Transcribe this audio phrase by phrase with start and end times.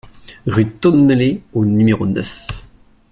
[0.47, 2.47] Rue Tonnellé au numéro neuf